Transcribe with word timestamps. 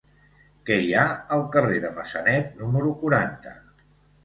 Què 0.69 0.77
hi 0.85 0.89
ha 0.93 1.03
al 1.35 1.45
carrer 1.57 1.77
de 1.85 1.93
Massanet 1.99 2.59
número 2.65 2.97
quaranta? 3.05 3.57